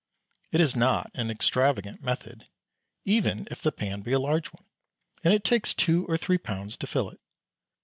It 0.51 0.59
is 0.61 0.75
not 0.75 1.11
an 1.13 1.29
extravagant 1.29 2.01
method, 2.01 2.47
even 3.05 3.47
if 3.51 3.61
the 3.61 3.71
pan 3.71 4.01
be 4.01 4.13
a 4.13 4.19
large 4.19 4.47
one, 4.51 4.65
and 5.23 5.31
it 5.31 5.43
takes 5.43 5.75
two 5.75 6.07
or 6.07 6.17
three 6.17 6.39
pounds 6.39 6.75
to 6.77 6.87
fill 6.87 7.11
it. 7.11 7.19